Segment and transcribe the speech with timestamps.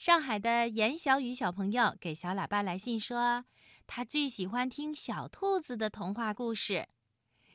[0.00, 3.44] 上海的严小雨小朋友给小喇叭来信说，
[3.86, 6.88] 他最喜欢听小兔子的童话故事。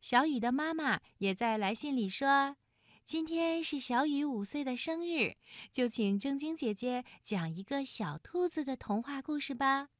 [0.00, 2.56] 小雨的妈妈也在来信里说，
[3.04, 5.36] 今天是小雨五岁的生日，
[5.70, 9.90] 就请正晶姐姐讲一个小兔子的童话故事吧。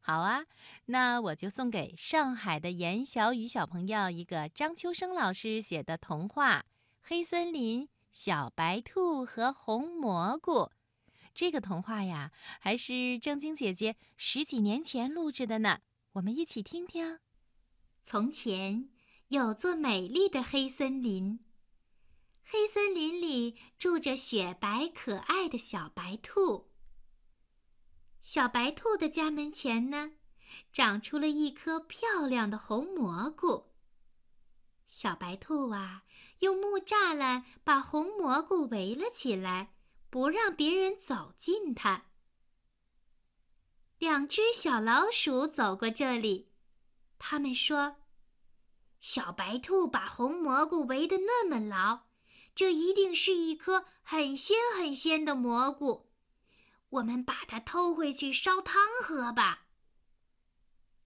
[0.00, 0.46] 好啊，
[0.86, 6.58] 那我就送给上海的严小雨小朋友一个张秋生老师写的童话
[7.02, 7.86] 《黑森林》。
[8.10, 10.70] 小白兔和红蘑菇，
[11.34, 12.30] 这个童话呀，
[12.60, 15.80] 还是正晶姐姐十几年前录制的呢。
[16.12, 17.18] 我们一起听听。
[18.04, 18.88] 从前
[19.28, 21.40] 有座美丽的黑森林，
[22.44, 26.70] 黑森林里住着雪白可爱的小白兔。
[28.20, 30.12] 小白兔的家门前呢，
[30.72, 33.72] 长出了一颗漂亮的红蘑菇。
[34.86, 36.04] 小白兔啊，
[36.38, 39.73] 用木栅栏把红蘑菇围了起来，
[40.14, 42.04] 不让别人走近它。
[43.98, 46.52] 两只小老鼠走过这里，
[47.18, 47.96] 他们说
[49.02, 52.04] ：“小白兔把红蘑菇围得那么牢，
[52.54, 56.08] 这一定是一颗很鲜很鲜的蘑菇。
[56.90, 59.66] 我们把它偷回去烧汤喝吧。”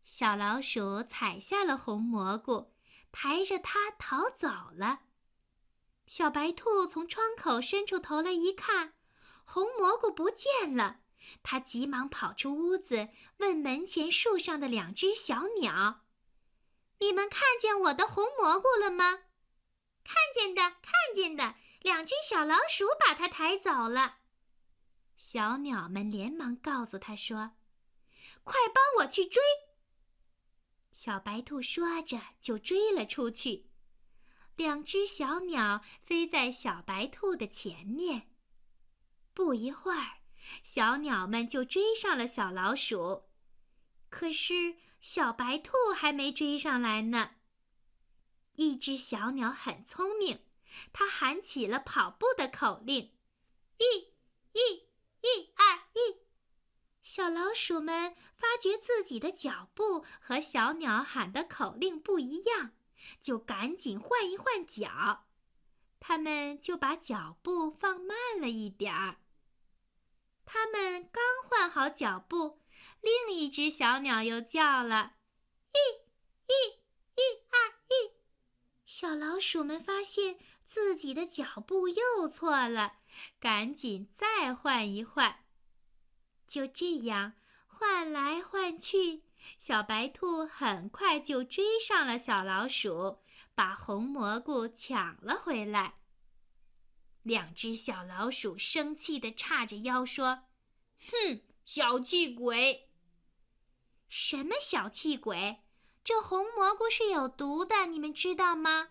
[0.05, 2.75] 小老鼠采下了红蘑菇。
[3.11, 5.01] 抬着它逃走了。
[6.07, 8.93] 小白兔从窗口伸出头来一看，
[9.51, 11.01] 红蘑菇不见了。
[11.43, 16.05] 它急忙跑出屋子，问门前树上的两只小鸟
[17.01, 19.21] ：“你们看见我的红蘑菇了吗
[20.05, 24.17] ？”“看见的，看见的。”两只小老鼠把它抬走了。
[25.17, 27.53] 小鸟们连忙告诉他说
[28.45, 29.41] ：“快帮我去追！”
[30.93, 33.71] 小白兔说着，就追了出去。
[34.57, 38.29] 两只小鸟飞在小白兔的前面。
[39.39, 40.19] 不一会儿，
[40.65, 43.29] 小鸟们就追上了小老鼠。
[44.11, 47.37] 可是小白兔还没追上来呢。
[48.55, 50.41] 一只小鸟很聪明，
[50.93, 53.13] 它喊起了跑步的口令
[53.79, 54.09] ：“一、
[54.55, 54.89] 一、
[55.21, 56.17] 一、二、一。”
[57.01, 62.73] 小老鼠们发觉自己的脚步和小鸟喊的口令不一样，
[63.23, 65.27] 就赶紧换一换脚。
[66.01, 69.19] 他们就把脚步放慢了一点儿。
[70.51, 72.63] 他们刚换好脚步，
[73.03, 75.13] 另一只小鸟又叫了
[75.75, 75.79] ：“一、
[76.47, 76.71] 一、
[77.17, 77.21] 一、
[77.51, 78.15] 二、一。”
[78.87, 82.95] 小老鼠们发现自己的脚步又错了，
[83.39, 85.45] 赶紧再换一换。
[86.47, 87.35] 就这样
[87.67, 89.25] 换来换去，
[89.59, 93.19] 小白兔很快就追上了小老鼠，
[93.55, 95.97] 把红蘑菇抢了回来。
[97.23, 100.45] 两只小老鼠生气地叉着腰说
[101.11, 102.89] ：“哼，小气鬼！
[104.09, 105.63] 什么小气鬼？
[106.03, 108.91] 这红蘑菇是有毒的，你们知道吗？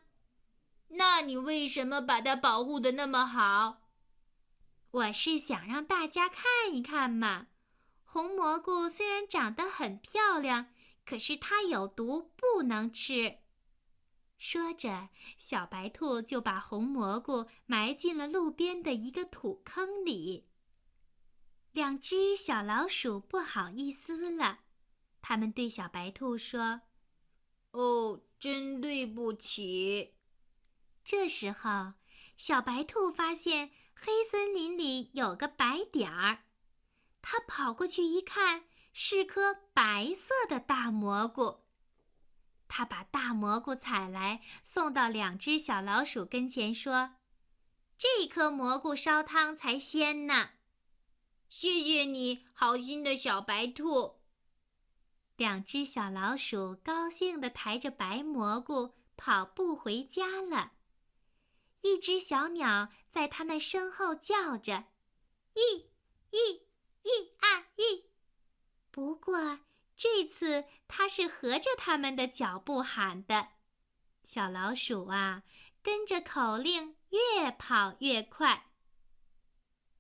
[0.90, 3.84] 那你为什么把它保护的那么好？”
[4.92, 7.48] 我是想让大家看一看嘛。
[8.04, 10.74] 红蘑菇虽然长得很漂亮，
[11.06, 13.40] 可是它有毒，不能吃。
[14.38, 20.48] 说着，小白兔就把红蘑菇埋进了路边的一个土坑里。
[21.72, 24.60] 两只小老鼠不好意思了，
[25.22, 26.82] 他们对小白兔说
[27.72, 30.16] ：“哦，真对不起。”
[31.04, 31.94] 这时候，
[32.36, 36.44] 小白兔发现黑森林里有个白点儿。
[37.22, 41.67] 它跑过去一看，是颗白色的大蘑菇。
[42.68, 47.16] 他把大蘑菇采来，送到两只小老鼠跟前，说
[47.98, 50.52] ：“这颗蘑菇烧汤才鲜呢。”
[51.50, 54.20] 谢谢你，好心的小白兔。
[55.36, 60.74] 两只小老鼠高兴地抬着白蘑菇跑步回家了。
[61.82, 64.86] 一只小鸟在它们身后叫着
[65.54, 65.90] ：“一，
[66.32, 66.68] 一。”
[67.08, 68.10] 一二一，
[68.92, 69.60] 不过
[69.98, 73.50] 这次他是合着他们的脚步喊的。
[74.24, 75.44] 小老鼠啊，
[75.82, 78.68] 跟着口令越跑越快。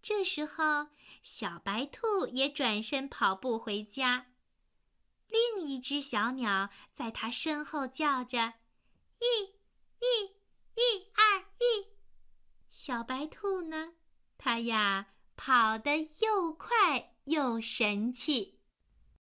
[0.01, 0.87] 这时候，
[1.23, 4.27] 小白兔也转身跑步回家。
[5.27, 8.53] 另一只小鸟在它身后叫着
[9.19, 9.55] ：“一，
[9.99, 10.35] 一，
[10.75, 11.87] 一二一。”
[12.69, 13.93] 小白兔呢，
[14.37, 15.07] 它呀。
[15.39, 18.56] 跑得又快又神气。